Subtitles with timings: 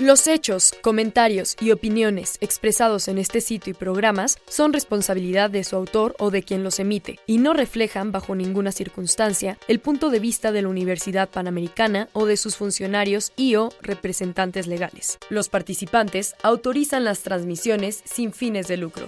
[0.00, 5.76] Los hechos, comentarios y opiniones expresados en este sitio y programas son responsabilidad de su
[5.76, 10.18] autor o de quien los emite y no reflejan bajo ninguna circunstancia el punto de
[10.18, 15.18] vista de la Universidad Panamericana o de sus funcionarios y o representantes legales.
[15.28, 19.06] Los participantes autorizan las transmisiones sin fines de lucro.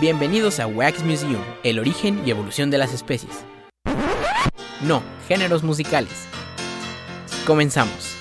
[0.00, 3.44] Bienvenidos a Wax Museum, el origen y evolución de las especies.
[4.82, 6.28] No, géneros musicales
[7.50, 8.16] Comenzamos.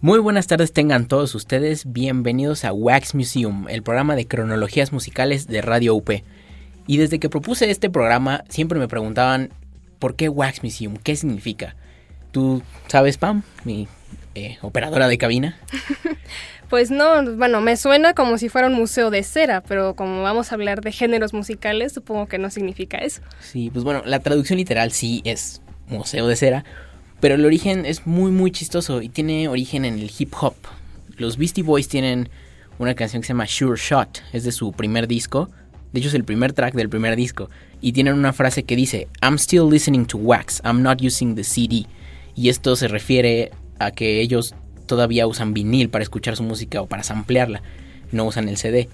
[0.00, 5.46] Muy buenas tardes tengan todos ustedes, bienvenidos a Wax Museum, el programa de cronologías musicales
[5.46, 6.08] de Radio UP.
[6.86, 9.50] Y desde que propuse este programa siempre me preguntaban,
[9.98, 10.96] ¿por qué Wax Museum?
[10.96, 11.76] ¿Qué significa?
[12.32, 13.88] ¿Tú sabes, Pam, mi
[14.34, 15.58] eh, operadora de cabina?
[16.68, 20.50] Pues no, bueno, me suena como si fuera un museo de cera, pero como vamos
[20.50, 23.22] a hablar de géneros musicales, supongo que no significa eso.
[23.40, 26.64] Sí, pues bueno, la traducción literal sí es museo de cera,
[27.20, 30.54] pero el origen es muy muy chistoso y tiene origen en el hip hop.
[31.16, 32.28] Los Beastie Boys tienen
[32.78, 35.48] una canción que se llama Sure Shot, es de su primer disco,
[35.92, 37.48] de hecho es el primer track del primer disco,
[37.80, 41.44] y tienen una frase que dice, I'm still listening to wax, I'm not using the
[41.44, 41.86] CD.
[42.34, 44.54] Y esto se refiere a que ellos
[44.86, 47.62] todavía usan vinil para escuchar su música o para samplearla,
[48.12, 48.88] no usan el CD.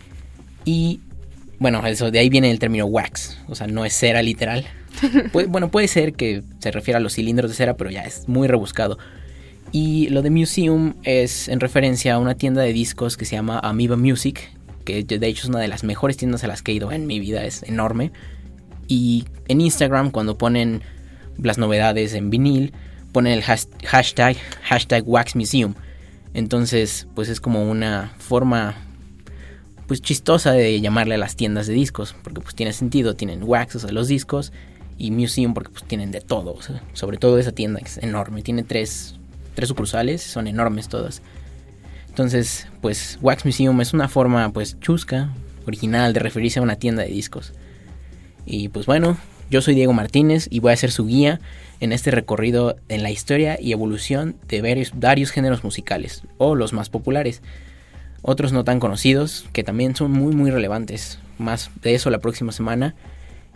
[0.65, 1.01] Y
[1.59, 4.67] bueno, eso de ahí viene el término wax, o sea, no es cera literal.
[5.49, 8.49] bueno, puede ser que se refiera a los cilindros de cera, pero ya es muy
[8.49, 8.99] rebuscado.
[9.71, 13.59] Y lo de museum es en referencia a una tienda de discos que se llama
[13.59, 14.51] Amoeba Music,
[14.85, 17.07] que de hecho es una de las mejores tiendas a las que he ido en
[17.07, 18.13] mi vida, es enorme.
[18.87, 20.83] Y en Instagram cuando ponen
[21.41, 22.73] las novedades en vinil,
[23.13, 25.75] ponen el hashtag, hashtag Wax Museum.
[26.35, 28.75] Entonces, pues es como una forma
[29.87, 33.77] pues chistosa de llamarle a las tiendas de discos, porque pues tiene sentido, tienen wax,
[33.77, 34.53] o sea, los discos,
[34.97, 36.57] y museum porque pues tienen de todo,
[36.93, 39.17] sobre todo esa tienda que es enorme, tiene tres,
[39.55, 41.23] tres sucursales, son enormes todas.
[42.09, 45.31] Entonces, pues Wax Museum es una forma pues chusca,
[45.67, 47.53] original de referirse a una tienda de discos.
[48.45, 49.17] Y pues bueno,
[49.51, 51.41] yo soy Diego Martínez y voy a ser su guía
[51.83, 56.73] en este recorrido en la historia y evolución de varios, varios géneros musicales, o los
[56.73, 57.43] más populares.
[58.23, 61.19] Otros no tan conocidos, que también son muy muy relevantes.
[61.39, 62.95] Más de eso la próxima semana.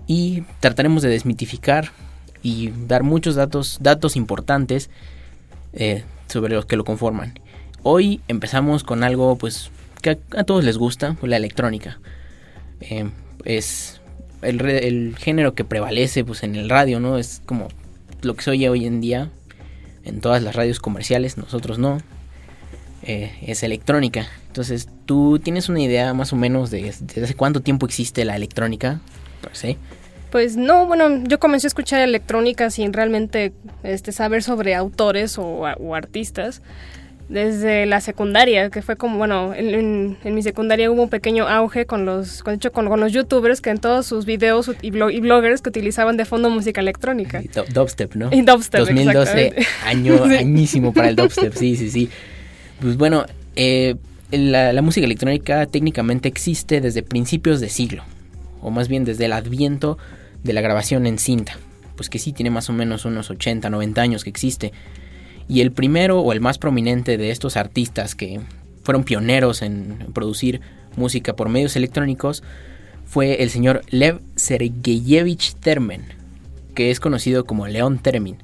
[0.09, 1.93] Y trataremos de desmitificar
[2.43, 4.91] y dar muchos datos, datos importantes
[5.73, 7.39] eh, sobre los que lo conforman.
[7.85, 9.71] Hoy empezamos con algo pues
[10.03, 12.01] que a, todos les gusta, la electrónica.
[12.81, 13.09] Eh,
[13.45, 14.01] es
[14.43, 17.19] el, género que prevalece pues en el radio, ¿no?
[17.19, 17.69] Es como
[18.27, 19.31] lo que se oye hoy en día
[20.05, 21.99] en todas las radios comerciales, nosotros no.
[23.03, 24.27] Eh, es electrónica.
[24.49, 29.01] Entonces, ¿tú tienes una idea más o menos de hace cuánto tiempo existe la electrónica?
[29.43, 29.77] Pues,
[30.31, 35.95] pues no, bueno, yo comencé a escuchar electrónica sin realmente este, saber sobre autores o
[35.95, 36.63] artistas
[37.29, 42.07] desde la secundaria, que fue como, bueno, en, mi secundaria hubo un pequeño auge con
[42.07, 46.17] los, con, hecho, con, los youtubers que en todos sus videos y, bloggers que utilizaban
[46.17, 47.43] de fondo música electrónica.
[47.43, 48.31] Y dubstep, ¿no?
[48.33, 49.55] Y dubstep, 2012,
[49.85, 52.11] año, añísimo para el dubstep, sí, sí, sí.
[52.81, 53.27] Pues bueno,
[53.57, 53.97] eh,
[54.31, 58.05] la, la música electrónica técnicamente existe desde principios de siglo,
[58.61, 59.99] o más bien desde el adviento
[60.45, 61.59] de la grabación en cinta,
[61.97, 64.73] pues que sí tiene más o menos unos 80, 90 años que existe
[65.49, 68.41] y el primero o el más prominente de estos artistas que
[68.83, 70.61] fueron pioneros en producir
[70.97, 72.43] música por medios electrónicos
[73.05, 76.03] fue el señor Lev Sergeyevich Termen,
[76.75, 78.37] que es conocido como León Termin.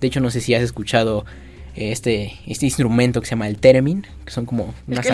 [0.00, 1.24] De hecho, no sé si has escuchado
[1.74, 5.06] eh, este, este instrumento que se llama el Termin, que son como unas,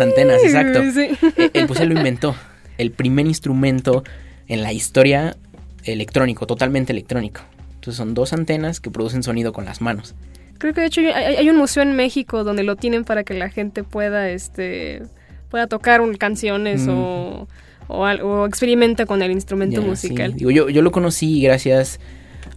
[0.00, 0.80] antenas, exacto.
[0.82, 2.34] Eh, él, pues él lo inventó,
[2.78, 4.02] el primer instrumento
[4.48, 5.36] en la historia
[5.84, 7.42] electrónico, totalmente electrónico.
[7.74, 10.14] Entonces son dos antenas que producen sonido con las manos.
[10.58, 13.48] Creo que de hecho hay, un museo en México donde lo tienen para que la
[13.48, 15.02] gente pueda, este,
[15.50, 16.90] pueda tocar canciones mm.
[16.90, 17.48] o,
[17.88, 20.34] o, experimente con el instrumento musical.
[20.36, 22.00] yo, yo lo conocí gracias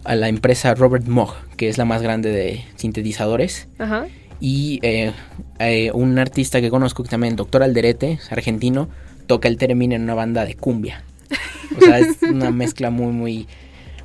[0.04, 3.68] a la empresa Robert Moog, que es la más grande de sintetizadores.
[3.78, 4.06] Ajá.
[4.40, 5.12] Y eh,
[5.60, 8.88] eh, un artista que conozco que también, Doctor Alderete, argentino,
[9.26, 11.04] toca el termine en una banda de cumbia.
[11.76, 13.46] O sea, es una mezcla muy, muy,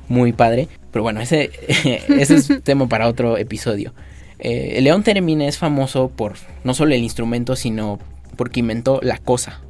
[0.08, 0.68] muy padre.
[0.90, 1.50] Pero bueno, ese,
[2.08, 3.94] ese es tema para otro episodio.
[4.38, 7.98] Eh, León Theremin es famoso por no solo el instrumento, sino
[8.36, 9.60] porque inventó la cosa,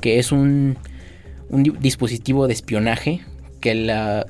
[0.00, 0.76] que es un,
[1.48, 3.22] un dispositivo de espionaje
[3.60, 3.74] que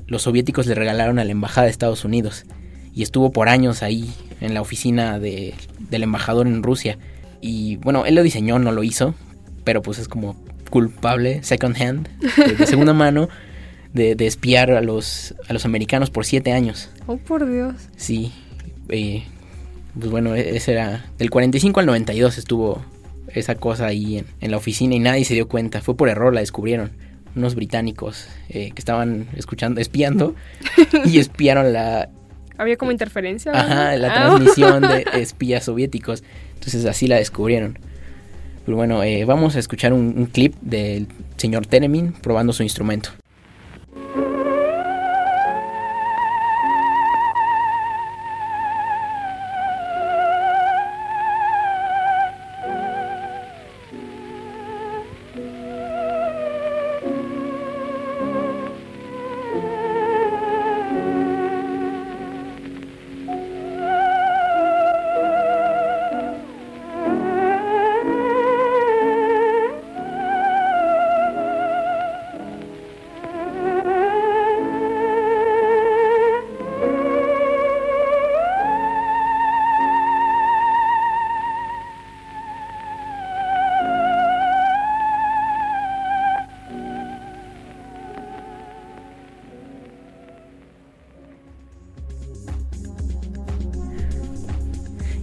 [0.07, 2.45] los soviéticos le regalaron a la embajada de Estados Unidos
[2.93, 5.53] y estuvo por años ahí en la oficina del
[5.89, 6.97] embajador en Rusia.
[7.41, 9.15] Y bueno, él lo diseñó, no lo hizo,
[9.63, 10.35] pero pues es como
[10.69, 13.27] culpable, second hand, de, segunda mano,
[13.93, 16.89] de, espiar a los, a los americanos por siete años.
[17.07, 17.75] Oh, por Dios.
[17.95, 18.31] Sí.
[18.89, 19.23] Eh,
[19.97, 21.05] pues bueno, e, ese era.
[21.17, 22.83] Del 45 al 92 estuvo
[23.27, 25.81] esa cosa ahí en, en, la oficina y nadie se dio cuenta.
[25.81, 26.91] Fue por error, la descubrieron.
[27.35, 30.35] Unos británicos eh, que estaban escuchando, espiando
[31.05, 32.09] y espiaron la,
[32.57, 33.51] había como interferencia.
[33.51, 34.13] Ajá, la ah.
[34.13, 36.23] transmisión de espías soviéticos.
[36.55, 37.79] Entonces así la descubrieron.
[38.65, 41.07] Pero bueno, eh, vamos a escuchar un, un clip del
[41.37, 43.09] señor Tenemin probando su instrumento.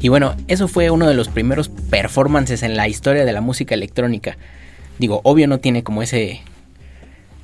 [0.01, 3.75] Y bueno, eso fue uno de los primeros performances en la historia de la música
[3.75, 4.39] electrónica.
[4.99, 6.41] Digo, obvio no tiene como ese...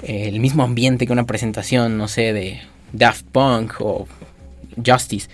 [0.03, 2.61] Eh, el mismo ambiente que una presentación, no sé, de
[2.93, 4.07] Daft Punk o
[4.85, 5.29] Justice.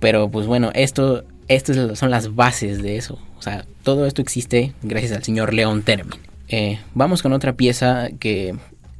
[0.00, 3.18] Pero pues bueno, esto, estas son las bases de eso.
[3.38, 6.20] O sea, todo esto existe gracias al señor Leon Termin.
[6.48, 8.54] Eh, vamos con otra pieza que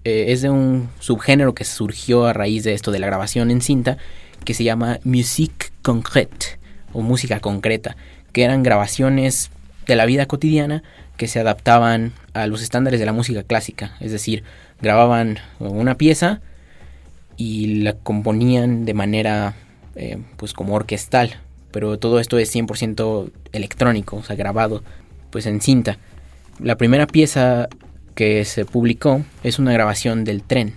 [0.05, 3.61] eh, es de un subgénero que surgió a raíz de esto de la grabación en
[3.61, 3.99] cinta,
[4.45, 6.59] que se llama Musique Concrète
[6.93, 7.97] o música concreta,
[8.33, 9.51] que eran grabaciones
[9.87, 10.83] de la vida cotidiana
[11.17, 14.45] que se adaptaban a los estándares de la música clásica, es decir,
[14.81, 16.41] grababan una pieza
[17.37, 19.55] y la componían de manera
[19.97, 21.37] eh, pues como orquestal,
[21.73, 24.83] pero todo esto es 100% electrónico, o sea, grabado
[25.31, 25.99] pues en cinta.
[26.61, 27.69] La primera pieza
[28.15, 30.75] que se publicó es una grabación del tren.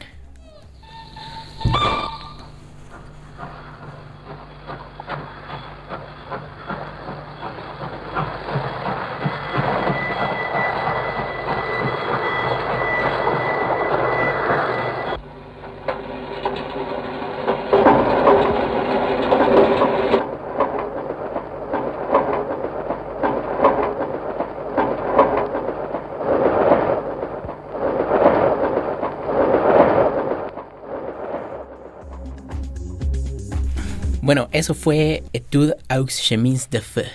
[34.31, 37.05] Bueno, eso fue Etude aux chemins de feu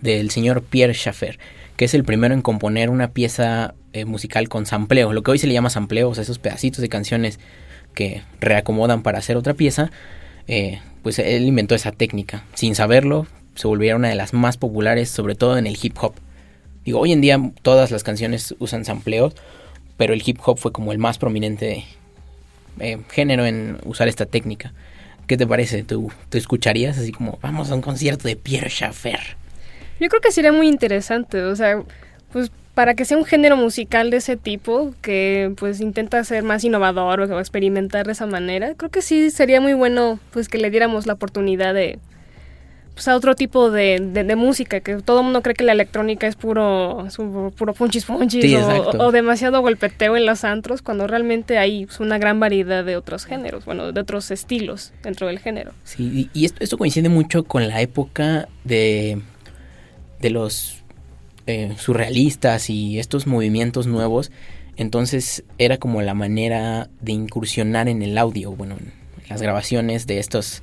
[0.00, 1.38] del señor Pierre Schaffer,
[1.76, 5.38] que es el primero en componer una pieza eh, musical con sampleo, lo que hoy
[5.38, 7.40] se le llama sampleo, o sea, esos pedacitos de canciones
[7.92, 9.90] que reacomodan para hacer otra pieza,
[10.46, 12.44] eh, pues él inventó esa técnica.
[12.54, 16.14] Sin saberlo, se volviera una de las más populares, sobre todo en el hip hop.
[16.84, 19.34] Digo, hoy en día todas las canciones usan sampleos,
[19.96, 21.84] pero el hip hop fue como el más prominente
[22.78, 24.72] eh, género en usar esta técnica.
[25.26, 25.82] ¿Qué te parece?
[25.82, 29.20] ¿Tú te escucharías así como vamos a un concierto de Pierre Schaffer?
[29.98, 31.82] Yo creo que sería muy interesante, o sea,
[32.32, 36.62] pues para que sea un género musical de ese tipo, que pues intenta ser más
[36.62, 40.70] innovador o experimentar de esa manera, creo que sí sería muy bueno pues que le
[40.70, 41.98] diéramos la oportunidad de,
[42.96, 46.26] pues, a otro tipo de, de, música, que todo el mundo cree que la electrónica
[46.26, 47.06] es puro,
[47.54, 48.56] puro punchis punchis
[48.98, 53.26] o, demasiado golpeteo en los antros, cuando realmente hay pues, una gran variedad de otros
[53.26, 55.72] géneros, bueno, de otros estilos dentro del género.
[55.84, 59.20] Sí, y esto, esto coincide mucho con la época de,
[60.18, 60.82] de los
[61.46, 64.32] eh, surrealistas y estos movimientos nuevos,
[64.78, 68.90] entonces era como la manera de incursionar en el audio, bueno, en
[69.28, 70.62] las grabaciones de estos...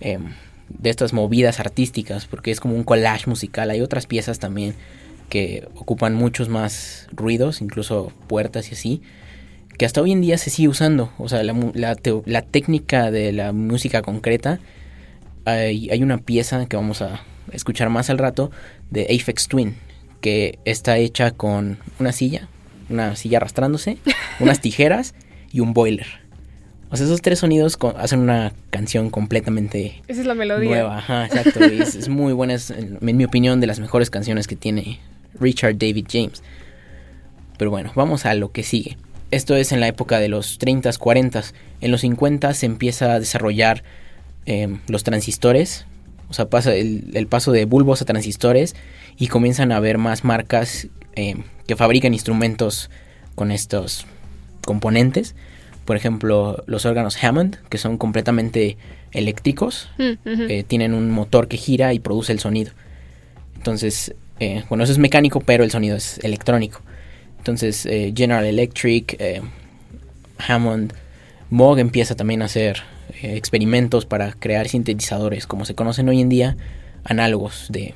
[0.00, 0.18] Eh,
[0.78, 3.70] de estas movidas artísticas, porque es como un collage musical.
[3.70, 4.74] Hay otras piezas también
[5.28, 9.02] que ocupan muchos más ruidos, incluso puertas y así,
[9.78, 11.12] que hasta hoy en día se sigue usando.
[11.18, 11.54] O sea, la,
[12.26, 14.60] la, técnica de la música concreta,
[15.44, 17.22] hay, hay, una pieza que vamos a
[17.52, 18.50] escuchar más al rato
[18.90, 19.76] de Aphex Twin,
[20.20, 22.48] que está hecha con una silla,
[22.90, 23.98] una silla arrastrándose,
[24.40, 25.14] unas tijeras
[25.50, 26.19] y un boiler.
[26.90, 30.68] O sea, esos tres sonidos hacen una canción completamente Esa es la melodía.
[30.68, 30.98] nueva.
[30.98, 31.64] Ajá, exacto.
[31.64, 34.98] es, es, muy buena, es, en, mi opinión, de las mejores canciones que tiene
[35.38, 36.42] Richard David James.
[37.58, 38.96] Pero bueno, vamos a lo que sigue.
[39.30, 41.52] Esto es en la época de los 30s, 40s.
[41.80, 43.84] En los 50 se empieza a desarrollar
[44.46, 45.86] eh, los transistores.
[46.28, 48.74] O sea, pasa el, el, paso de bulbos a transistores
[49.16, 51.36] y comienzan a haber más marcas eh,
[51.68, 52.90] que fabrican instrumentos
[53.36, 54.06] con estos
[54.64, 55.36] componentes
[55.84, 58.76] por ejemplo, los órganos Hammond, que son completamente
[59.12, 62.72] eléctricos, Mm, eh, tienen un motor que gira y produce el sonido.
[63.56, 66.80] Entonces, eh, bueno, eso es mecánico, pero el sonido es electrónico.
[67.38, 69.42] Entonces, eh, General Electric, eh,
[70.48, 70.94] Hammond,
[71.50, 72.82] Moog empieza también a hacer
[73.22, 76.56] experimentos para crear sintetizadores, como se conocen hoy en día,
[77.04, 77.92] análogos de,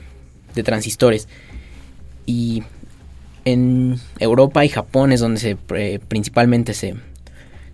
[0.55, 1.29] de transistores.
[2.26, 2.62] Y
[3.47, 5.57] en Europa y Japón es donde se
[6.09, 6.97] principalmente se,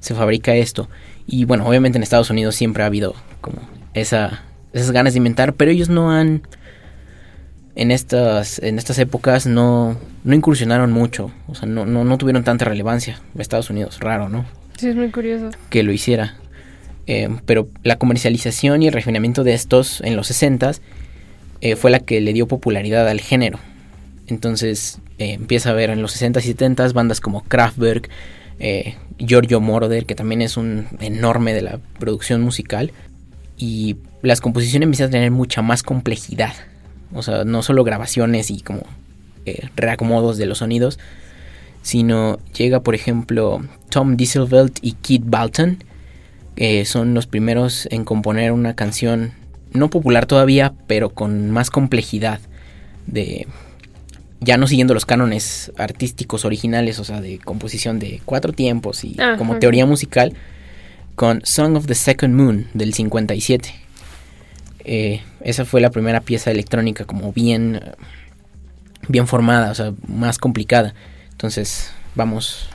[0.01, 0.89] se fabrica esto.
[1.27, 3.61] Y bueno, obviamente en Estados Unidos siempre ha habido como
[3.95, 4.43] esa,
[4.73, 6.43] esas ganas de inventar, pero ellos no han,
[7.77, 12.45] en estas, en estas épocas no, no incursionaron mucho, o sea, no, no, no tuvieron
[12.45, 13.21] tanta relevancia.
[13.39, 14.45] Estados Unidos, raro, ¿no?
[14.77, 15.51] Sí, es muy curioso.
[15.69, 16.37] Que lo hiciera.
[17.07, 20.73] Eh, pero la comercialización y el refinamiento de estos en los 60
[21.61, 23.59] eh, fue la que le dio popularidad al género.
[24.27, 28.09] Entonces eh, empieza a ver en los 60 y 70 bandas como Kraftwerk,
[28.61, 32.93] eh, Giorgio Moroder, que también es un enorme de la producción musical.
[33.57, 36.55] Y las composiciones empiezan a tener mucha más complejidad.
[37.13, 38.83] O sea, no solo grabaciones y como
[39.47, 40.99] eh, reacomodos de los sonidos,
[41.83, 45.83] sino llega, por ejemplo, Tom Dieselveld y Keith Balton,
[46.55, 49.33] que son los primeros en componer una canción
[49.73, 52.41] no popular todavía, pero con más complejidad
[53.07, 53.47] de
[54.41, 59.17] ya no siguiendo los cánones artísticos originales, o sea, de composición de cuatro tiempos y
[59.39, 60.35] como teoría musical,
[61.15, 63.75] con Song of the Second Moon del 57.
[64.85, 67.81] Eh, esa fue la primera pieza electrónica como bien,
[69.09, 70.95] bien formada, o sea, más complicada.
[71.33, 72.71] Entonces, vamos.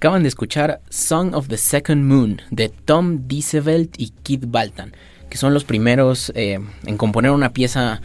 [0.00, 4.94] Acaban de escuchar Song of the Second Moon de Tom Diesevelt y Keith Baltan,
[5.28, 8.00] que son los primeros eh, en componer una pieza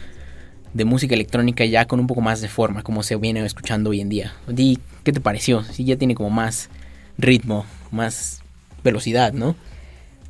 [0.74, 4.02] de música electrónica ya con un poco más de forma, como se viene escuchando hoy
[4.02, 4.34] en día.
[4.46, 5.62] Di, ¿qué te pareció?
[5.64, 6.68] Sí, ya tiene como más
[7.16, 8.42] ritmo, más
[8.84, 9.56] velocidad, ¿no?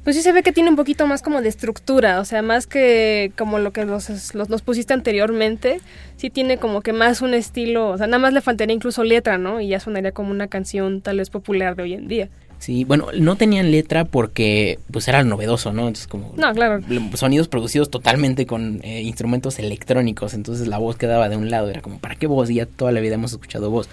[0.07, 2.69] Pues sí se ve que tiene un poquito más como de estructura, o sea, más
[2.69, 5.81] que como lo que los, los, nos pusiste anteriormente,
[6.17, 9.37] sí tiene como que más un estilo, o sea, nada más le faltaría incluso letra,
[9.37, 9.61] ¿no?
[9.61, 12.29] Y ya sonaría como una canción tal vez popular de hoy en día.
[12.61, 15.89] Sí, bueno, no tenían letra porque pues era novedoso, ¿no?
[15.89, 16.83] Entonces como No, claro.
[17.15, 21.83] sonidos producidos totalmente con eh, instrumentos electrónicos, entonces la voz quedaba de un lado, era
[21.83, 22.49] como, ¿para qué voz?
[22.49, 23.89] Y ya toda la vida hemos escuchado voz.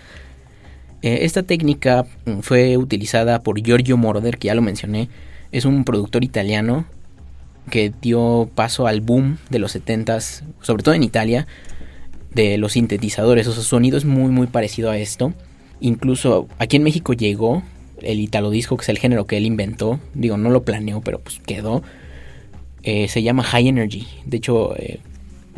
[1.01, 5.09] Eh, esta técnica mm, fue utilizada por Giorgio Moroder, que ya lo mencioné,
[5.53, 6.85] es un productor italiano
[7.69, 11.47] que dio paso al boom de los 70s, sobre todo en Italia,
[12.33, 15.33] de los sintetizadores, o sea, su sonido es muy muy parecido a esto.
[15.79, 17.63] Incluso aquí en México llegó
[18.01, 19.99] el italo disco, que es el género que él inventó.
[20.13, 21.83] Digo, no lo planeó, pero pues quedó.
[22.81, 24.07] Eh, se llama High Energy.
[24.25, 24.99] De hecho, eh,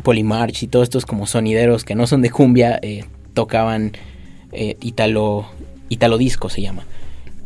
[0.02, 3.92] Polymarch y todos estos como sonideros que no son de cumbia eh, tocaban
[4.80, 5.46] italo,
[5.88, 6.84] italo disco se llama.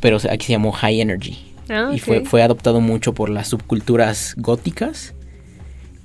[0.00, 1.49] Pero aquí se llamó High Energy.
[1.70, 5.14] Ah, Y fue, fue adoptado mucho por las subculturas góticas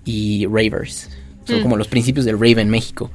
[0.05, 1.09] y ravers.
[1.45, 1.63] Son Mm.
[1.63, 3.09] como los principios del rave en México.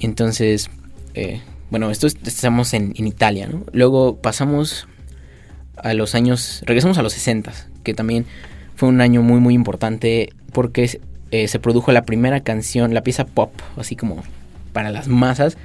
[0.00, 0.68] Entonces,
[1.14, 3.64] eh, bueno, esto es- estamos en, en Italia, ¿no?
[3.72, 4.86] Luego pasamos
[5.76, 8.26] a los años, regresamos a los 60, que también
[8.76, 13.24] fue un año muy muy importante porque eh, se produjo la primera canción, la pieza
[13.26, 14.22] pop, así como
[14.72, 15.56] para las masas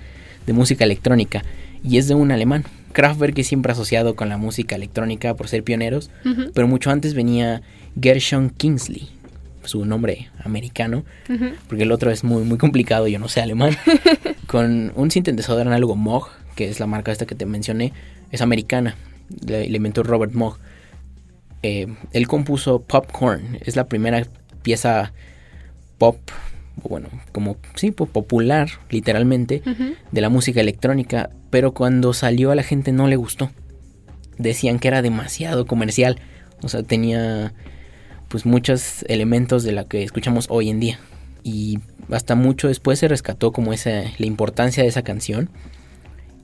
[0.48, 1.44] de música electrónica,
[1.84, 2.64] y es de un alemán.
[2.94, 6.10] Kraftwerk es siempre asociado con la música electrónica por ser pioneros,
[6.54, 7.62] pero mucho antes venía
[8.02, 9.10] Gershon Kingsley,
[9.64, 11.04] su nombre americano,
[11.68, 13.78] porque el otro es muy, muy complicado, yo no sé alemán,
[14.48, 17.94] con un sintetizador análogo Moog, que es la marca esta que te mencioné,
[18.32, 18.96] es americana,
[19.46, 20.58] le, inventó Robert Moog.
[21.62, 24.26] Eh, él compuso Popcorn, es la primera
[24.64, 25.14] pieza
[25.98, 26.18] pop,
[26.84, 29.62] bueno, como, sí, po- popular, literalmente,
[30.12, 33.52] de la música electrónica, pero cuando salió a la gente no le gustó.
[34.38, 36.20] Decían que era demasiado comercial,
[36.62, 37.54] o sea, tenía
[38.28, 41.00] pues muchos elementos de la que escuchamos hoy en día.
[41.44, 41.80] Y
[42.12, 45.50] hasta mucho después se rescató como esa la importancia de esa canción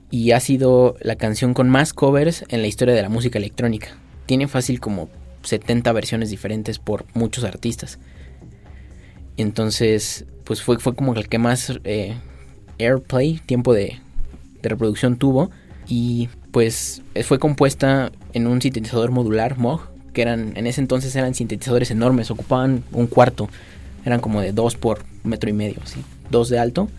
[0.10, 3.98] y ha sido la canción con más covers en la historia de la música electrónica.
[4.26, 5.10] Tiene fácil como
[5.44, 8.00] 70 versiones diferentes por muchos artistas.
[9.38, 12.16] Entonces, pues fue, fue como el que más eh,
[12.80, 14.00] airplay, tiempo de,
[14.66, 15.52] de reproducción tuvo.
[15.88, 19.82] Y pues fue compuesta en un sintetizador modular Moog,
[20.14, 23.50] que eran en ese entonces eran sintetizadores enormes, ocupaban un cuarto,
[24.06, 26.90] eran como de dos por metro y medio, así, dos de alto,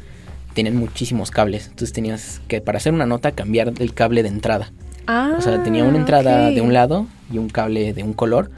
[0.54, 4.70] tenían muchísimos cables, entonces tenías que para hacer una nota cambiar el cable de entrada,
[5.08, 6.54] Ah, o sea, tenía una entrada ok.
[6.54, 8.50] de un lado y un cable de un color,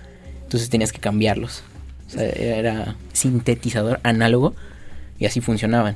[0.43, 1.63] entonces tenías que cambiarlos,
[2.09, 4.55] o sea, era sintetizador análogo
[5.19, 5.95] y así funcionaban.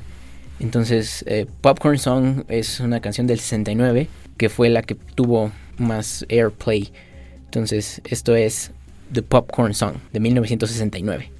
[0.59, 4.07] Entonces, eh, Popcorn Song es una canción del 69
[4.37, 6.91] que fue la que tuvo más airplay.
[7.45, 8.71] Entonces, esto es
[9.11, 11.31] The Popcorn Song de 1969.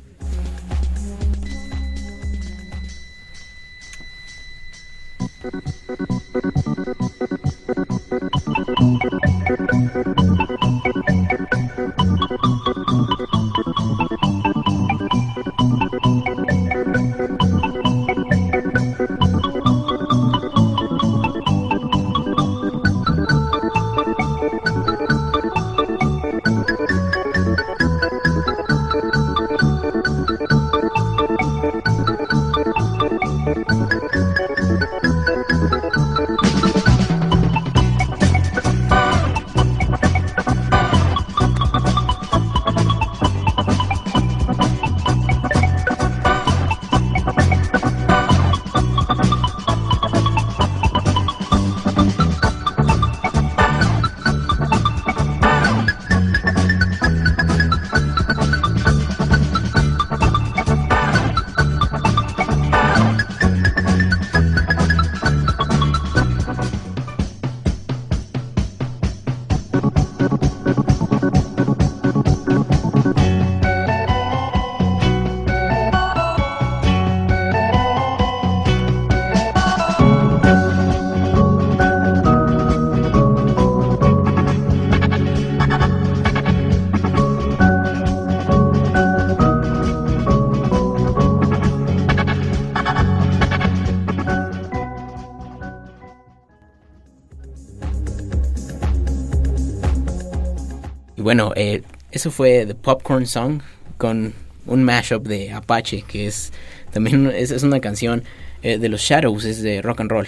[101.33, 103.61] Bueno, eh, eso fue The Popcorn Song
[103.98, 104.35] con
[104.67, 106.53] un mashup de Apache, que es
[106.91, 108.24] también es, es una canción
[108.61, 110.27] eh, de los Shadows, es de rock and roll.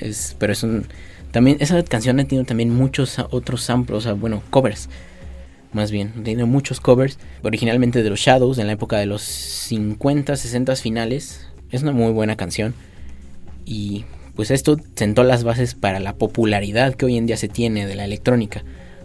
[0.00, 0.86] Es, pero es un
[1.30, 4.90] también esa canción ha tenido también muchos otros samples, o sea, bueno, covers.
[5.72, 10.36] Más bien, tiene muchos covers, originalmente de los Shadows en la época de los 50,
[10.36, 11.46] 60 finales.
[11.70, 12.74] Es una muy buena canción
[13.64, 14.04] y
[14.36, 17.94] pues esto sentó las bases para la popularidad que hoy en día se tiene de
[17.94, 18.62] la electrónica.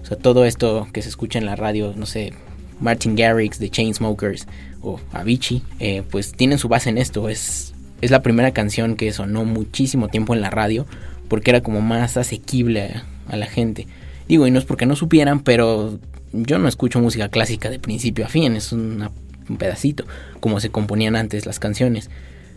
[0.07, 2.31] O sea, todo esto que se escucha en la radio, no sé,
[2.79, 4.47] Martin Garrix de Chainsmokers
[4.81, 7.27] o Avicii, eh, pues tienen su base en esto.
[7.27, 10.85] Es, es la primera canción que sonó muchísimo tiempo en la radio
[11.27, 12.93] porque era como más asequible
[13.27, 13.85] a, la gente.
[14.29, 15.99] Digo, y no es porque no supieran, pero
[16.31, 19.11] yo no escucho música clásica de principio a fin, es una-
[19.49, 20.05] un pedacito,
[20.39, 22.09] como se componían antes las canciones.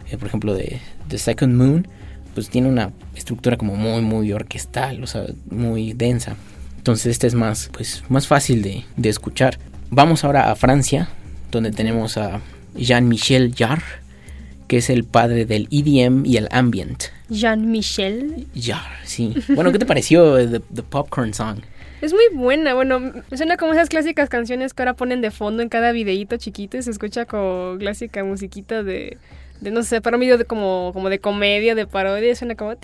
[0.09, 1.89] Eh, por ejemplo, de The Second Moon,
[2.33, 6.37] pues tiene una estructura como muy, muy orquestal, o sea, muy densa.
[6.81, 9.59] Entonces este es más, pues, más fácil de, de escuchar.
[9.91, 11.11] Vamos ahora a Francia,
[11.51, 12.41] donde tenemos a
[12.75, 13.85] Jean-Michel Jarre,
[14.67, 17.05] que es el padre del EDM y el ambient.
[17.29, 18.47] Jean-Michel.
[18.59, 19.35] Jarre, sí.
[19.55, 21.59] Bueno, ¿qué te pareció The, The Popcorn Song?
[22.01, 25.69] Es muy buena, bueno, suena como esas clásicas canciones que ahora ponen de fondo en
[25.69, 29.19] cada videíto chiquito y se escucha como clásica musiquita de,
[29.61, 32.75] de no sé, para video de como, como de comedia, de parodia, suena como...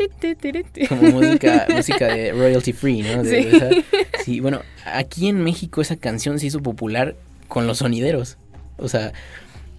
[0.89, 3.25] Como música, música de royalty free, ¿no?
[3.25, 3.49] sí.
[4.25, 7.17] sí, bueno, aquí en México esa canción se hizo popular
[7.49, 8.37] con los sonideros.
[8.79, 9.13] O sea,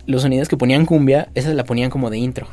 [0.06, 2.48] los sonideros que ponían cumbia, esas la ponían como de intro.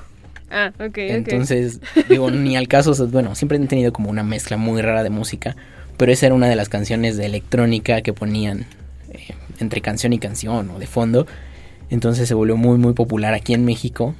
[0.50, 0.98] Ah, ok.
[0.98, 5.10] Entonces, digo, ni al caso, bueno, siempre han tenido como una mezcla muy rara de
[5.10, 5.56] música,
[5.96, 8.66] pero esa era una de las canciones de electrónica que ponían
[9.10, 11.26] eh, entre canción y canción o de fondo.
[11.90, 14.14] Entonces se volvió muy, muy popular aquí en México.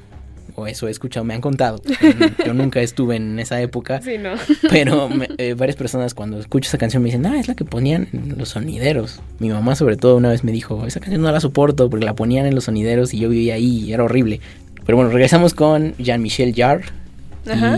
[0.57, 1.81] O eso he escuchado, me han contado.
[2.47, 4.01] Yo nunca estuve en esa época.
[4.03, 4.35] Sí, no.
[4.71, 8.09] Pero eh, varias personas cuando escucho esa canción me dicen, ah, es la que ponían
[8.13, 9.21] en los sonideros.
[9.41, 12.15] Mi mamá sobre todo una vez me dijo, esa canción no la soporto porque la
[12.15, 14.41] ponían en los sonideros y yo vivía ahí y era horrible.
[14.87, 16.85] Pero bueno, regresamos con Jean-Michel Jarre.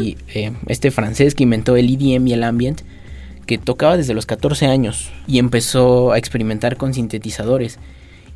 [0.01, 2.83] Y eh, este francés que inventó el EDM y el ambient,
[3.47, 7.79] que tocaba desde los 14 años y empezó a experimentar con sintetizadores.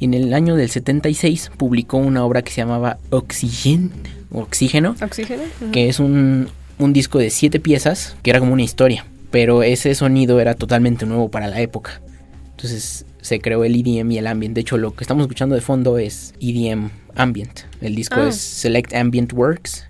[0.01, 3.93] Y en el año del 76 publicó una obra que se llamaba Oxygen,
[4.33, 5.43] Oxígeno, ¿Oxígeno?
[5.73, 9.95] que es un, un disco de siete piezas, que era como una historia, pero ese
[9.95, 12.01] sonido era totalmente nuevo para la época.
[12.53, 14.55] Entonces se creó el EDM y el ambient.
[14.55, 17.61] De hecho, lo que estamos escuchando de fondo es EDM Ambient.
[17.83, 18.29] El disco Ah.
[18.29, 19.85] es Select Ambient Works.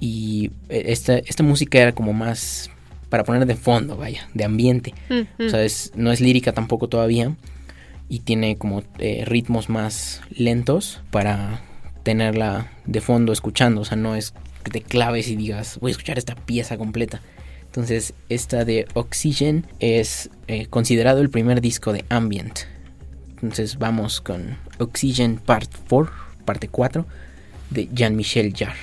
[0.00, 2.70] Y eh, esta, esta música era como más
[3.08, 4.92] para poner de fondo, vaya, de ambiente.
[5.08, 7.34] Mm, O sea, es- no es lírica tampoco todavía.
[8.08, 11.62] Y tiene como eh, ritmos más lentos para
[12.02, 13.80] tenerla de fondo escuchando.
[13.80, 17.20] O sea, no es que te claves y digas, voy a escuchar esta pieza completa.
[17.66, 22.60] Entonces, esta de Oxygen es eh, considerado el primer disco de ambient.
[23.30, 26.12] Entonces, vamos con Oxygen Part 4,
[26.44, 27.04] parte 4,
[27.70, 28.78] de Jean-Michel Jarre.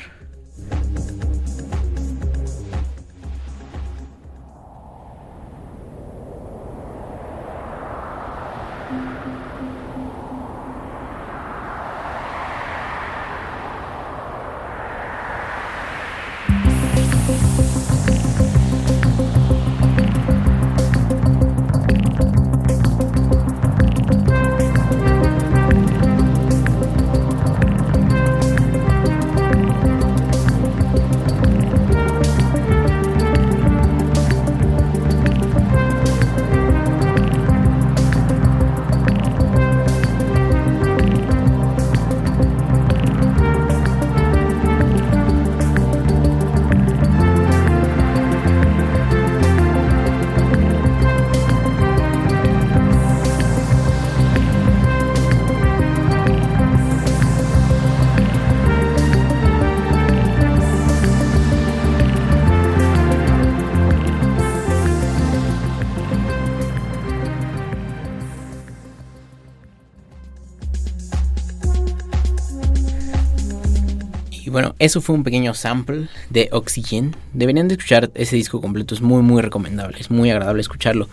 [74.52, 77.16] Bueno, eso fue un pequeño sample de Oxygen.
[77.34, 81.10] Deberían de escuchar ese disco completo, es muy muy recomendable, es muy agradable escucharlo.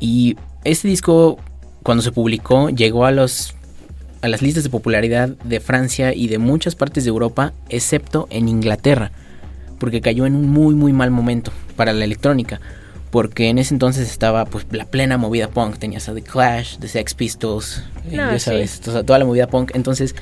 [0.00, 1.38] Y este disco,
[1.82, 3.54] cuando se publicó, llegó a los
[4.22, 8.48] a las listas de popularidad de Francia y de muchas partes de Europa, excepto en
[8.48, 9.10] Inglaterra,
[9.78, 12.60] porque cayó en un muy muy mal momento para la electrónica,
[13.10, 16.86] porque en ese entonces estaba pues la plena movida punk, tenías a The Clash, The
[16.88, 20.14] Sex Pistols, No, ya sabes, toda la movida punk, entonces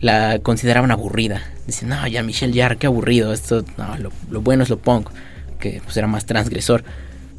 [0.00, 1.42] la consideraban aburrida.
[1.66, 5.08] Dicen, no, ya Michelle Jarre, qué aburrido, esto, no, lo, lo bueno es lo punk,
[5.58, 6.84] que pues era más transgresor.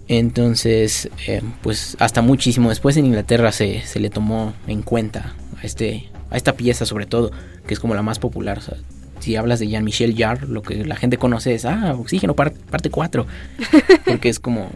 [0.07, 5.65] Entonces, eh, pues hasta muchísimo después en Inglaterra se, se le tomó en cuenta a,
[5.65, 7.31] este, a esta pieza sobre todo,
[7.67, 8.57] que es como la más popular.
[8.59, 8.77] o sea,
[9.19, 12.89] si hablas de Jean-Michel Jarre, lo que la gente conoce es, ah, Oxígeno par- parte
[12.89, 13.25] 4,
[14.05, 14.69] porque es como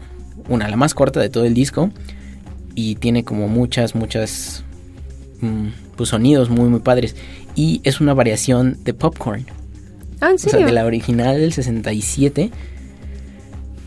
[0.48, 1.90] una, la más corta de todo el disco
[2.74, 4.64] y tiene como muchas, muchas
[5.40, 7.16] mm, pues sonidos muy, muy padres.
[7.54, 9.46] Y es una variación de Popcorn.
[10.20, 12.50] Ah, ¿en O sea, de la original del 67.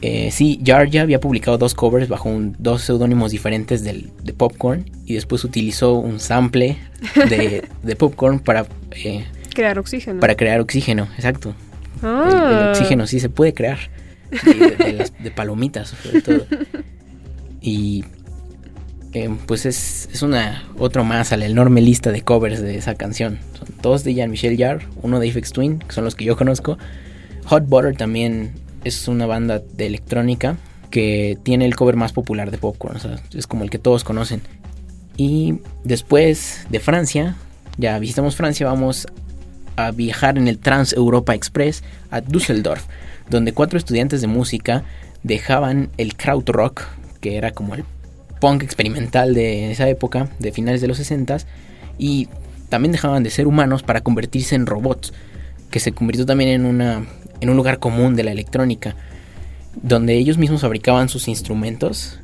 [0.02, 4.34] Eh, sí, Jar ya había publicado dos covers bajo un- dos seudónimos diferentes del, de
[4.34, 4.86] Popcorn.
[5.06, 6.78] Y después utilizó un sample
[7.16, 10.20] de, de Popcorn para, eh, Crear oxígeno.
[10.20, 11.08] para crear oxígeno.
[11.16, 11.56] Exacto.
[12.04, 12.72] El, el Ah.
[12.76, 13.80] oxígeno sí se puede crear.
[14.46, 16.46] De, de- de las- de palomitas, sobre todo.
[17.62, 18.04] Y
[19.46, 23.40] pues es, es una otro más a la enorme lista de covers de esa canción.
[23.58, 26.78] Son dos de Jean-Michel Jarre, uno de Aphex Twin, que son los que yo conozco.
[27.46, 30.58] Hot Butter también es una banda de electrónica
[30.92, 32.98] que tiene el cover más popular de Popcorn.
[33.34, 34.42] Es como el que todos conocen.
[35.18, 37.36] Y después de Francia,
[37.78, 39.08] ya visitamos Francia, vamos
[39.76, 42.86] a viajar en el Trans Europa Express a Düsseldorf,
[43.30, 44.84] donde cuatro estudiantes de música
[45.24, 46.84] dejaban el krautrock,
[47.22, 47.84] que era como el
[48.40, 51.38] punk experimental de esa época, de finales de los 60
[51.98, 52.28] y
[52.70, 55.14] también dejaban de ser humanos para convertirse en robots.
[55.72, 57.06] que se convirtió también en, una,
[57.42, 58.96] en un lugar común de la electrónica,
[59.82, 62.20] donde ellos mismos fabricaban sus instrumentos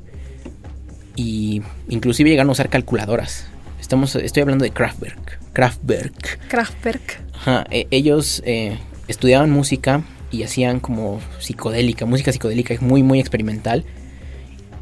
[1.17, 3.47] y inclusive llegaron a usar calculadoras.
[3.79, 5.39] Estamos, estoy hablando de Kraftwerk.
[5.51, 6.39] Kraftwerk.
[6.47, 7.21] Kraftwerk.
[7.33, 8.77] Ajá, e- ellos eh,
[9.09, 13.83] estudiaban música y hacían como psicodélica, música psicodélica muy muy experimental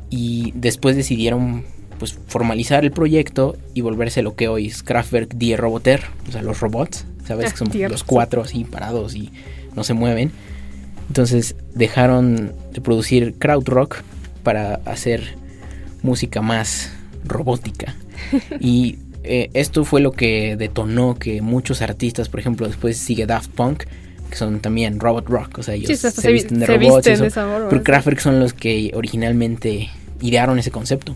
[0.09, 1.65] y después decidieron
[1.97, 6.41] pues formalizar el proyecto y volverse lo que hoy es Kraftwerk Die Roboter, o sea,
[6.41, 7.47] los robots, ¿sabes?
[7.47, 9.31] Ah, Que son los cuatro así parados y
[9.75, 10.31] no se mueven.
[11.09, 13.97] Entonces dejaron de producir krautrock
[14.43, 15.35] para hacer
[16.01, 16.91] música más
[17.25, 17.95] robótica.
[18.59, 23.49] y eh, esto fue lo que detonó que muchos artistas, por ejemplo, después sigue Daft
[23.51, 23.83] Punk,
[24.29, 26.77] que son también robot rock, o sea, ellos Sí, se, se vi- visten de se
[26.77, 26.95] robots.
[27.05, 27.83] visten de esa forma, pero.
[27.83, 29.89] Kraftwerk son los que originalmente
[30.21, 31.15] idearon ese concepto.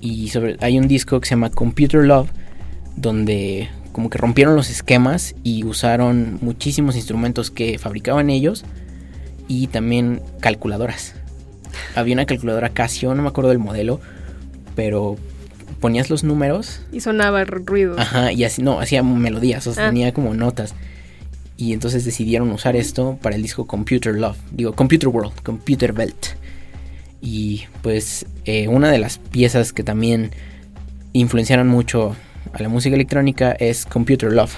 [0.00, 2.28] Y sobre, hay un disco que se llama Computer Love,
[2.96, 8.64] donde como que rompieron los esquemas y usaron muchísimos instrumentos que fabricaban ellos
[9.48, 11.14] y también calculadoras.
[11.96, 14.00] Había una calculadora Casio, no me acuerdo del modelo,
[14.76, 15.16] pero
[15.80, 17.98] ponías los números, Y sonaba ruido.
[17.98, 19.88] ajá, y así, no, hacía melodías, o sea, Ah.
[19.88, 20.74] tenía como notas.
[21.58, 26.28] Y entonces decidieron usar esto para el disco Computer Love, digo, Computer World, Computer Welt.
[27.20, 30.30] Y pues eh, una de las piezas que también
[31.12, 32.14] influenciaron mucho
[32.52, 34.54] a la música electrónica es Computer Love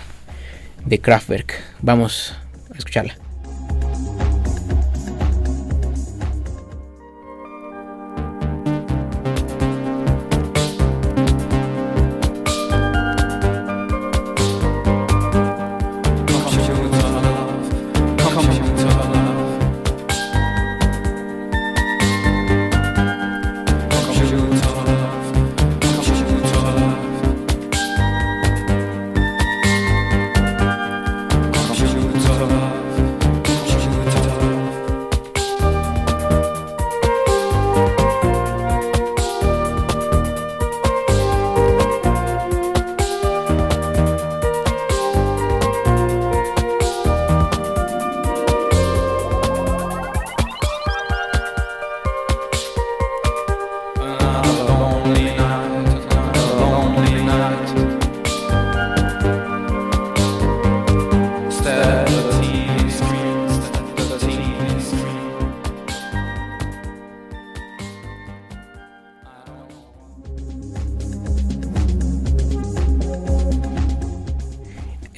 [0.85, 1.55] de Kraftwerk.
[1.81, 2.35] Vamos
[2.75, 3.30] a escucharla.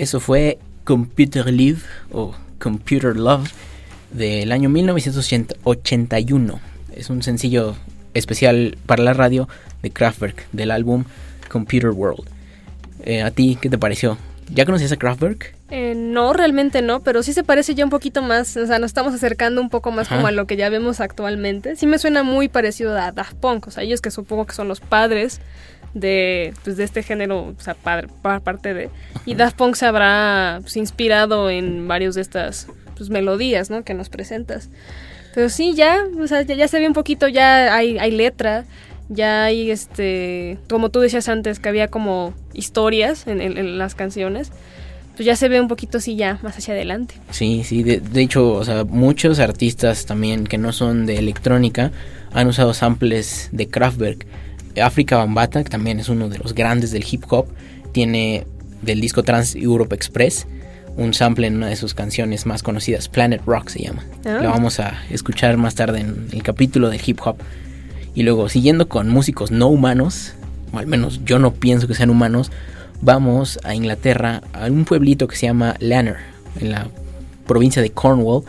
[0.03, 3.49] Eso fue Computer Live o Computer Love
[4.11, 6.61] del año 1981.
[6.93, 7.77] Es un sencillo
[8.13, 9.49] especial para la radio
[9.81, 11.05] de Kraftwerk del álbum
[11.49, 12.29] Computer World.
[13.05, 14.19] Eh, ¿A ti qué te pareció?
[14.53, 15.55] ¿Ya conocías a Kraftwerk?
[15.71, 18.89] Eh, no, realmente no, pero sí se parece ya un poquito más, o sea, nos
[18.89, 20.17] estamos acercando un poco más Ajá.
[20.17, 21.77] como a lo que ya vemos actualmente.
[21.77, 24.67] Sí me suena muy parecido a Daft Punk, o sea, ellos que supongo que son
[24.67, 25.41] los padres
[25.95, 28.91] de, pues, de este género, o sea, parte de...
[29.27, 33.85] Y Daft Punk se habrá pues, inspirado en varios de estas pues, melodías, ¿no?
[33.85, 34.71] Que nos presentas.
[35.35, 38.65] Pero sí, ya, o sea, ya, ya se ve un poquito, ya hay, hay letra,
[39.09, 43.95] ya hay, este, como tú decías antes, que había como historias en, en- en las
[43.95, 44.51] canciones
[45.15, 47.17] pues ya se ve un poquito así ya más hacia adelante.
[47.33, 51.93] Sí, sí, de, de hecho, o sea, muchos artistas también que no son de electrónica
[52.33, 54.25] han usado samples de Kraftwerk.
[54.81, 57.47] África Bambata, que también es uno de los grandes del hip hop,
[57.93, 58.47] tiene
[58.83, 60.47] del disco Trans Europe Express
[60.97, 64.05] un sample en una de sus canciones más conocidas, Planet Rock se llama.
[64.25, 64.41] Ah.
[64.43, 67.37] Lo vamos a escuchar más tarde en el capítulo del hip hop.
[68.15, 70.35] Y luego, siguiendo con músicos no humanos,
[70.73, 72.51] o al menos yo no pienso que sean humanos,
[73.01, 76.17] vamos a Inglaterra, a un pueblito que se llama Lanner,
[76.61, 76.89] en la
[77.47, 78.45] provincia de Cornwall,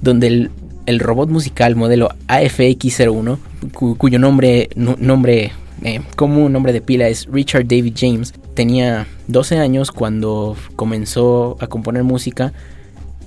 [0.00, 0.50] donde el,
[0.90, 3.38] el robot musical modelo AFX01,
[3.72, 9.58] cu- cuyo nombre, nombre eh, común, nombre de pila es Richard David James, tenía 12
[9.58, 12.52] años cuando comenzó a componer música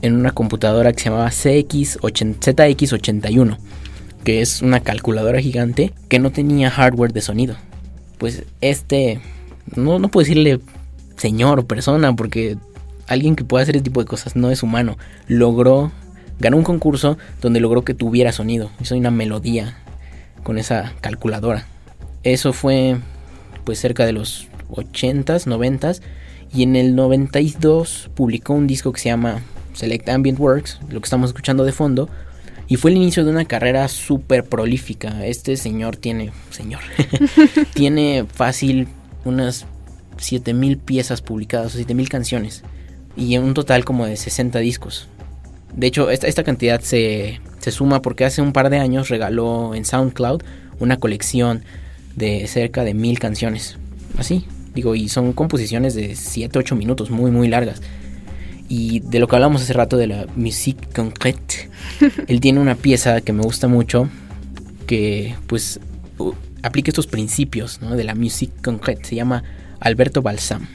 [0.01, 3.57] en una computadora que se llamaba CX80 ZX81,
[4.23, 7.55] que es una calculadora gigante que no tenía hardware de sonido.
[8.17, 9.21] Pues este,
[9.75, 10.59] no, no puedo decirle
[11.17, 12.57] señor o persona, porque
[13.07, 14.97] alguien que pueda hacer ese tipo de cosas no es humano.
[15.27, 15.91] Logró,
[16.43, 18.69] ganó un concurso donde logró que tuviera sonido.
[18.81, 19.77] Hizo una melodía
[20.43, 21.65] con esa calculadora.
[22.23, 22.97] Eso fue
[23.63, 26.01] pues cerca de los 80s, 90s.
[26.53, 29.41] Y en el 92 publicó un disco que se llama
[29.73, 32.09] Select Ambient Works, lo que estamos escuchando de fondo.
[32.67, 35.25] Y fue el inicio de una carrera súper prolífica.
[35.25, 36.81] Este señor tiene, señor,
[37.73, 38.89] tiene fácil
[39.23, 39.65] unas
[40.17, 42.63] 7000 piezas publicadas, o 7000 canciones
[43.15, 45.07] y un total como de 60 discos.
[45.75, 49.73] De hecho, esta, esta cantidad se, se suma porque hace un par de años regaló
[49.75, 50.41] en SoundCloud
[50.79, 51.63] una colección
[52.15, 53.77] de cerca de mil canciones.
[54.17, 57.81] Así, digo, y son composiciones de 7, 8 minutos, muy, muy largas.
[58.69, 61.69] Y de lo que hablamos hace rato de la musique concrète,
[62.27, 64.09] él tiene una pieza que me gusta mucho,
[64.87, 65.79] que pues
[66.61, 67.95] aplica estos principios ¿no?
[67.95, 69.05] de la musique concrète.
[69.05, 69.43] Se llama
[69.79, 70.67] Alberto Balsam.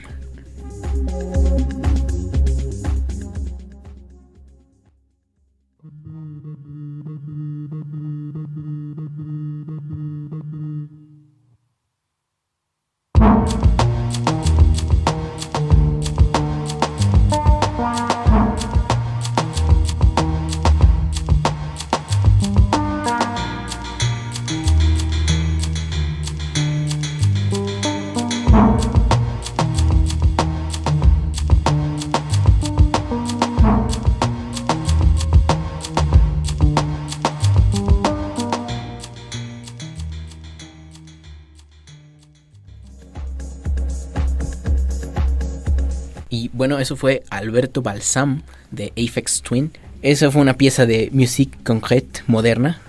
[46.79, 49.73] Bueno, eso fue Alberto Balsam de Aphex Twin.
[50.03, 52.81] Esa fue una pieza de musique concrète moderna,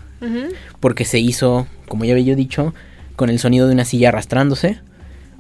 [0.80, 2.76] porque se hizo, como ya había yo dicho,
[3.16, 4.80] con el sonido de una silla arrastrándose,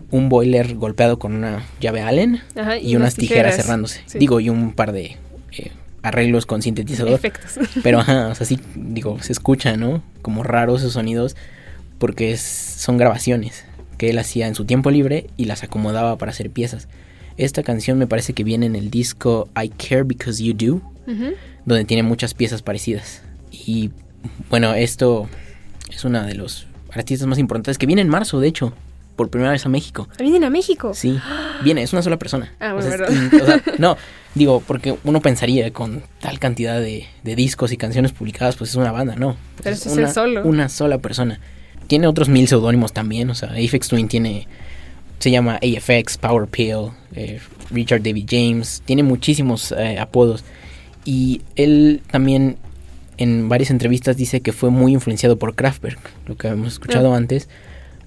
[0.10, 4.02] un boiler golpeado con una llave Allen Ajá, y, unas tijeras, cerrándose.
[4.08, 4.18] Sí.
[4.18, 5.18] Digo, y un par de
[5.52, 7.14] eh, arreglos con sintetizador.
[7.14, 7.60] Efectos.
[7.84, 10.02] Pero ajá, o sea, sí, digo, se escucha, ¿no?
[10.24, 11.36] Como raros esos sonidos,
[12.00, 13.66] porque es- son grabaciones
[14.00, 16.88] que él hacía en su tiempo libre y las acomodaba para hacer piezas.
[17.40, 20.82] Esta canción me parece que viene en el disco I Care Because You Do,
[21.66, 23.22] donde tiene muchas piezas parecidas.
[23.52, 23.92] Y
[24.50, 25.28] bueno, esto
[25.90, 28.74] es una de los artistas más importantes que viene en marzo, de hecho,
[29.16, 30.08] por primera vez a México.
[30.20, 30.94] Vienen a México.
[30.94, 31.18] Sí,
[31.64, 32.52] viene, es una sola persona.
[32.60, 33.98] Ah, O bueno, sea, es- o sea, no,
[34.36, 38.76] digo, porque uno pensaría con tal cantidad de, de discos y canciones publicadas, pues es
[38.76, 39.36] una banda, no.
[39.64, 40.44] Pero es una, solo.
[40.46, 41.40] Una sola persona.
[41.88, 44.48] Tiene otros mil seudónimos también, o sea, Aphex Twin tiene,
[45.20, 47.40] se llama AFX, Power Pill, eh,
[47.72, 50.44] Richard David James, tiene muchísimos eh, apodos.
[51.06, 52.58] Y él también
[53.18, 57.18] en varias entrevistas dice que fue muy influenciado por Kraftwerk, lo que hemos escuchado Ah.
[57.18, 57.50] antes,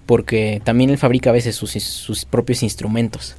[0.06, 3.36] porque también él fabrica a veces sus, sus propios instrumentos.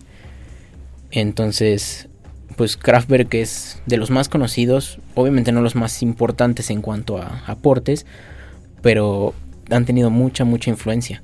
[1.09, 2.07] Entonces,
[2.55, 7.43] pues Kraftwerk es de los más conocidos, obviamente no los más importantes en cuanto a
[7.47, 8.05] aportes,
[8.81, 9.33] pero
[9.69, 11.23] han tenido mucha, mucha influencia.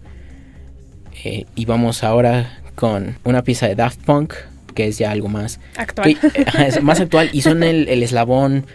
[1.23, 4.33] Eh, y vamos ahora con una pieza de Daft Punk,
[4.73, 6.17] que es ya algo más Actual.
[6.19, 8.65] que- eh, es más actual y son el, el eslabón,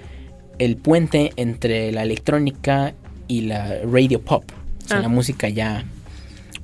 [0.59, 2.93] el puente entre la electrónica
[3.29, 4.45] y la radio pop.
[4.85, 5.03] O sea, Ah.
[5.03, 5.85] la música ya,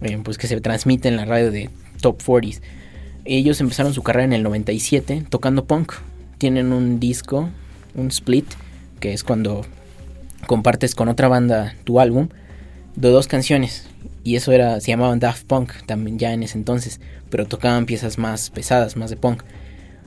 [0.03, 1.71] eh, pues que se transmite en la radio de
[2.03, 2.61] Top 40s.
[3.25, 5.93] Ellos empezaron su carrera en el 97 tocando punk.
[6.39, 7.49] Tienen un disco,
[7.95, 8.47] un split,
[8.99, 9.65] que es cuando
[10.47, 12.29] compartes con otra banda tu álbum,
[12.97, 13.87] de dos canciones.
[14.23, 18.19] Y eso era, se llamaban Daft Punk también ya en ese entonces, pero tocaban piezas
[18.19, 19.43] más pesadas, más de punk.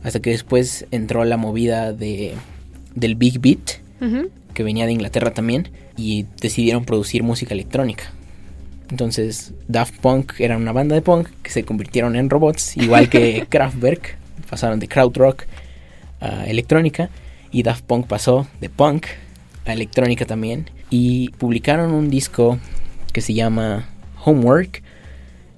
[0.03, 2.33] Hasta que después entró la movida de,
[2.93, 3.81] del Big Beat,
[4.53, 8.03] que venía de Inglaterra también, y decidieron producir música electrónica.
[8.89, 13.47] Entonces, Daft Punk era una banda de punk que se convirtieron en robots, igual que
[13.49, 14.17] Kraftwerk,
[14.49, 15.45] pasaron de krautrock
[16.19, 17.09] a electrónica,
[17.51, 19.05] y Daft Punk pasó de punk
[19.65, 22.59] a electrónica también, y publicaron un disco
[23.13, 23.89] que se llama
[24.25, 24.81] Homework,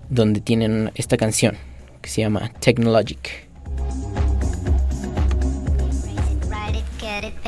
[0.10, 1.58] donde tienen esta canción
[2.02, 3.45] que se llama Technologic.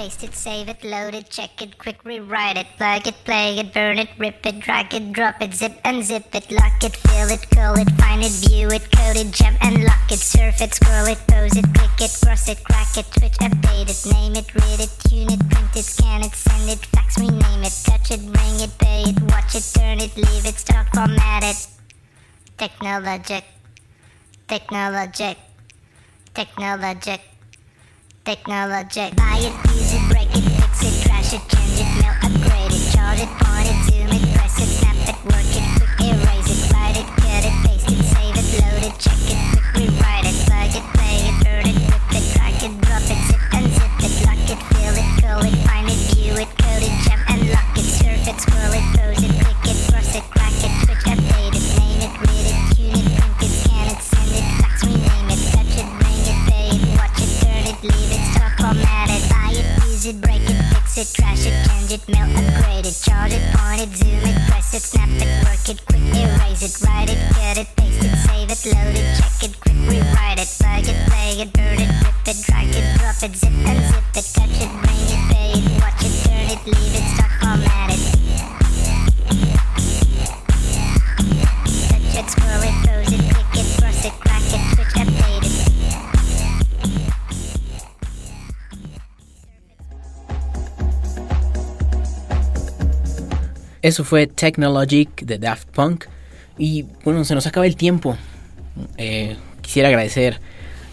[0.07, 3.73] Paste it, save it, load it, check it, quick rewrite it, plug it, play it,
[3.73, 7.29] burn it, rip it, drag it, drop it, zip and zip it, lock it, fill
[7.29, 10.73] it, curl it, find it, view it, code it, jump and lock it, surf it,
[10.73, 14.47] scroll it, pose it, click it, cross it, crack it, switch, update it, name it,
[14.55, 18.23] read it, tune it, print it, scan it, send it, fax, rename it, touch it,
[18.31, 21.67] bring it, pay it, watch it, turn it, leave it, stock, format it.
[22.57, 23.43] Technologic,
[24.47, 25.37] technologic,
[26.33, 27.36] technologic.
[28.27, 29.15] Technologic.
[29.15, 32.83] Buy it, use it, break it, fix it, trash it, change it, mail, upgrade it,
[32.91, 36.59] charge it, point it, zoom it, press it, snap it, work it, quick erase it,
[36.75, 40.35] write it, cut it, paste it, save it, load it, check it, quick rewrite it,
[40.43, 43.95] plug it, play it, burn it, rip it, drag it, drop it, zip and zip
[44.03, 47.47] it, lock it, fill it, curl it, find it, view it, code it, jump and
[47.47, 49.36] lock it, surf it, scroll it, pose it,
[60.07, 61.45] it, turn it, leave it, format it, buy it, it, break it, fix it, trash
[63.57, 67.19] point it, zoom it, press it, snap it, work it, quick erase it, write it,
[67.33, 70.97] cut it, paste it, save it, load it, check it, quick rewrite it, plug it,
[71.07, 74.61] play it, burn it, rip it, drag it, drop it, zip and zip it, touch
[74.63, 77.26] it, bring it, pay it, watch it, turn it, leave it,
[93.87, 96.07] Eso fue Technologic de Daft Punk.
[96.57, 98.17] Y bueno, se nos acaba el tiempo.
[98.97, 100.41] Eh, quisiera agradecer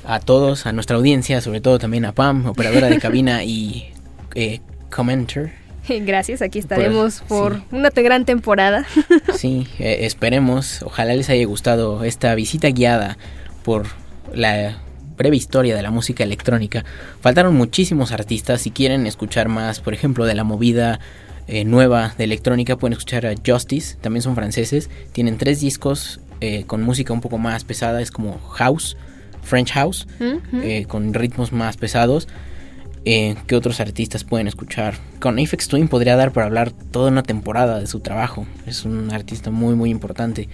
[0.07, 3.93] a todos, a nuestra audiencia, sobre todo también a Pam, operadora de cabina y
[4.37, 4.61] eh,
[4.93, 5.55] commenter.
[5.89, 7.63] Gracias, aquí estaremos por, sí.
[7.73, 8.87] una gran temporada.
[9.37, 13.19] Sí, eh, esperemos, ojalá les haya gustado esta visita guiada
[13.65, 13.87] por
[14.33, 14.79] la
[15.17, 16.85] breve historia de la música electrónica.
[17.21, 21.01] Faltaron muchísimos artistas, si quieren escuchar más, por ejemplo, de la movida
[21.47, 26.65] eh, nueva de electrónica, pueden escuchar a Justice, también son franceses, tienen tres discos eh,
[26.67, 28.97] con música un poco más pesada, es como house,
[29.43, 30.07] French house,
[30.53, 32.29] eh, con ritmos más pesados.
[33.07, 34.95] Eh, ¿Qué otros artistas pueden escuchar?
[35.21, 38.47] Con Aphex Twin podría dar para hablar toda una temporada de su trabajo.
[38.67, 40.49] Es un artista muy muy importante.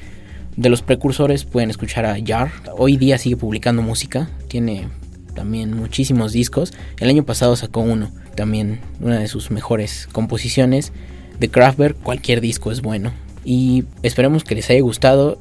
[0.57, 2.51] De los precursores pueden escuchar a Jar.
[2.76, 4.28] Hoy día sigue publicando música.
[4.49, 4.88] Tiene
[5.41, 6.74] también muchísimos discos.
[6.99, 8.11] El año pasado sacó uno.
[8.34, 10.93] También una de sus mejores composiciones.
[11.38, 13.11] De Kraftwerk, cualquier disco es bueno.
[13.43, 15.41] Y esperemos que les haya gustado.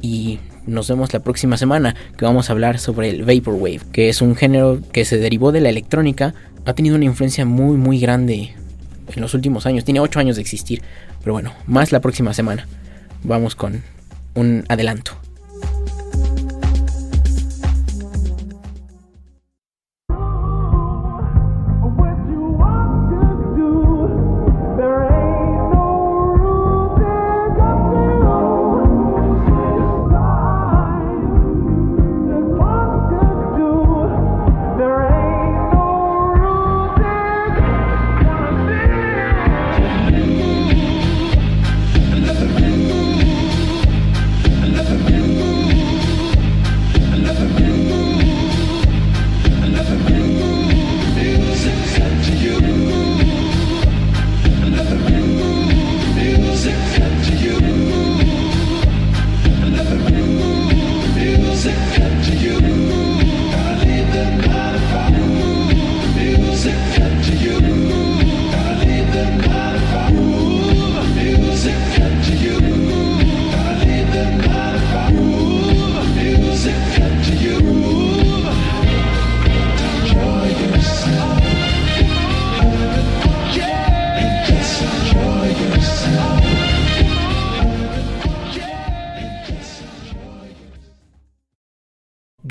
[0.00, 4.22] Y nos vemos la próxima semana que vamos a hablar sobre el Vaporwave, que es
[4.22, 6.32] un género que se derivó de la electrónica.
[6.64, 8.54] Ha tenido una influencia muy muy grande
[9.12, 9.84] en los últimos años.
[9.84, 10.80] Tiene 8 años de existir.
[11.22, 12.68] Pero bueno, más la próxima semana.
[13.24, 13.82] Vamos con
[14.36, 15.18] un adelanto.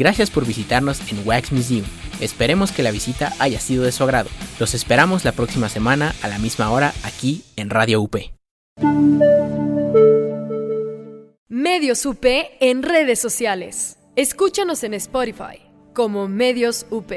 [0.07, 1.83] Gracias por visitarnos en Wax Museum.
[2.21, 4.29] Esperemos que la visita haya sido de su agrado.
[4.57, 8.15] Los esperamos la próxima semana a la misma hora aquí en Radio UP.
[11.49, 12.23] Medios UP
[12.61, 13.97] en redes sociales.
[14.15, 15.59] Escúchanos en Spotify
[15.93, 17.11] como Medios UP.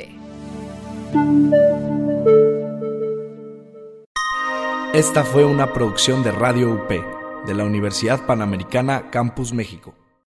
[4.94, 6.90] Esta fue una producción de Radio UP
[7.46, 9.94] de la Universidad Panamericana Campus México.